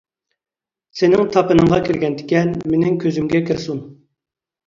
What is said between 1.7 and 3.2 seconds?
كىرگەن تىكەن، مىنىڭ